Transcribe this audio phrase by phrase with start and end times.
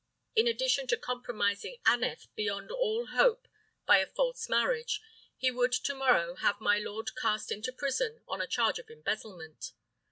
[0.35, 3.47] In addition to compromising Aneth beyond all hope
[3.85, 4.99] by a false marriage,
[5.37, 9.73] he would to morrow have my lord cast into prison on a charge of embezzlement.